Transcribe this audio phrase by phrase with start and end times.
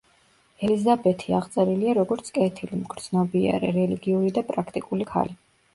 [0.67, 5.41] ელიზაბეთი აღწერილია როგორც კეთილი, მგრძნობიარე, რელიგიური და პრაქტიკული ქალი.